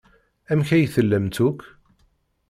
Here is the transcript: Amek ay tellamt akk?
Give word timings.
Amek 0.51 0.69
ay 0.75 0.85
tellamt 0.93 1.37
akk? 1.47 1.61